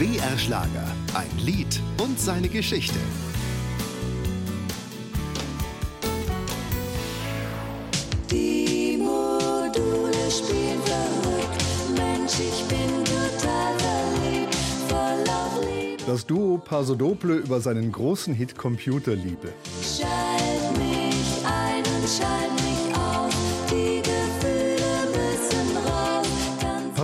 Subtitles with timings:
[0.00, 0.86] BR Schlager.
[1.12, 2.98] Ein Lied und seine Geschichte.
[8.30, 11.64] Die Module spielen verrückt.
[11.94, 14.54] Mensch, ich bin total verliebt.
[14.88, 16.02] Voll auf Liebe.
[16.06, 19.52] Das Duo Pasodoble über seinen großen Hit Computerliebe.
[19.82, 22.49] Schalt mich ein und schalt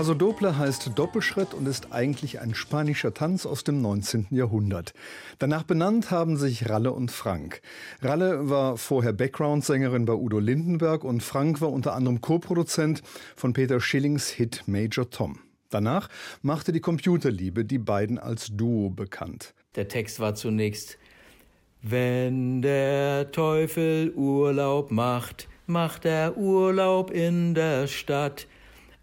[0.06, 4.28] Ganz Pasodoble heißt Doppelschritt und ist eigentlich ein spanischer Tanz aus dem 19.
[4.30, 4.94] Jahrhundert.
[5.40, 7.60] Danach benannt haben sich Ralle und Frank.
[8.00, 13.02] Ralle war vorher Background-Sängerin bei Udo Lindenberg und Frank war unter anderem Co-Produzent
[13.34, 15.40] von Peter Schillings Hit Major Tom.
[15.70, 16.08] Danach
[16.40, 19.54] machte die Computerliebe die beiden als Duo bekannt.
[19.74, 20.98] Der Text war zunächst,
[21.82, 28.46] wenn der Teufel Urlaub macht, macht er Urlaub in der Stadt.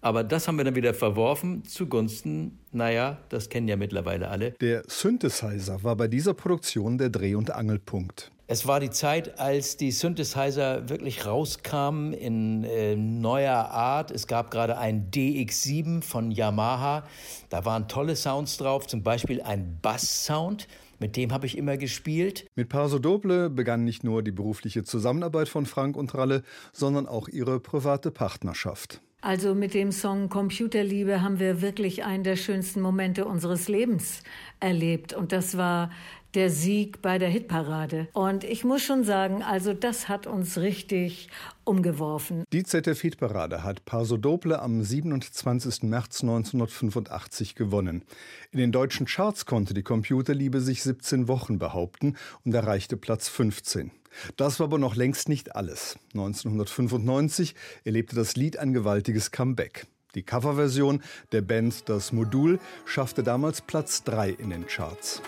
[0.03, 4.51] Aber das haben wir dann wieder verworfen zugunsten, naja, das kennen ja mittlerweile alle.
[4.59, 8.29] Der Synthesizer war bei dieser Produktion der Dreh- und Angelpunkt.
[8.47, 14.11] Es war die Zeit, als die Synthesizer wirklich rauskamen in äh, neuer Art.
[14.11, 17.05] Es gab gerade ein DX7 von Yamaha.
[17.49, 20.67] Da waren tolle Sounds drauf, zum Beispiel ein Bass-Sound.
[20.99, 22.45] Mit dem habe ich immer gespielt.
[22.55, 27.29] Mit Paso Doble begann nicht nur die berufliche Zusammenarbeit von Frank und Ralle, sondern auch
[27.29, 29.01] ihre private Partnerschaft.
[29.25, 34.21] Also mit dem Song Computerliebe haben wir wirklich einen der schönsten Momente unseres Lebens
[34.59, 35.13] erlebt.
[35.13, 35.91] Und das war
[36.35, 38.07] der Sieg bei der Hitparade.
[38.13, 41.29] Und ich muss schon sagen, also das hat uns richtig
[41.63, 42.43] umgeworfen.
[42.51, 45.83] Die ZDF-Hitparade hat Paso Doble am 27.
[45.83, 48.03] März 1985 gewonnen.
[48.51, 53.91] In den deutschen Charts konnte die Computerliebe sich 17 Wochen behaupten und erreichte Platz 15.
[54.37, 55.97] Das war aber noch längst nicht alles.
[56.13, 59.87] 1995 erlebte das Lied ein gewaltiges Comeback.
[60.15, 65.21] Die Coverversion der Band Das Modul schaffte damals Platz 3 in den Charts.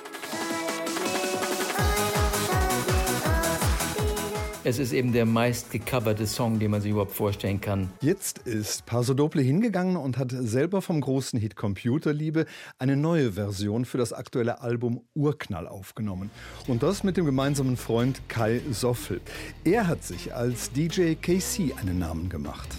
[4.67, 7.91] Es ist eben der meist gecoverte Song, den man sich überhaupt vorstellen kann.
[8.01, 12.47] Jetzt ist Paso Doble hingegangen und hat selber vom großen Hit Computerliebe
[12.79, 16.31] eine neue Version für das aktuelle Album Urknall aufgenommen.
[16.65, 19.21] Und das mit dem gemeinsamen Freund Kai Soffel.
[19.63, 22.69] Er hat sich als DJ KC einen Namen gemacht.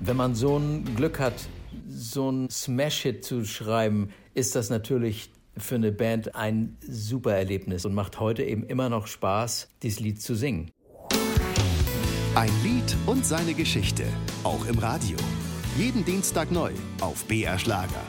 [0.00, 1.34] Wenn man so ein Glück hat,
[1.88, 7.94] so ein Smash-Hit zu schreiben, ist das natürlich für eine Band ein super Erlebnis und
[7.94, 10.70] macht heute eben immer noch Spaß, dieses Lied zu singen.
[12.34, 14.04] Ein Lied und seine Geschichte.
[14.42, 15.18] Auch im Radio.
[15.76, 18.02] Jeden Dienstag neu auf BR Schlager.